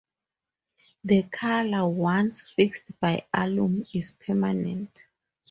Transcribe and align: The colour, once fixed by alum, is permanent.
The 1.03 1.21
colour, 1.31 1.87
once 1.87 2.41
fixed 2.41 2.85
by 2.99 3.23
alum, 3.35 3.85
is 3.93 4.09
permanent. 4.09 5.03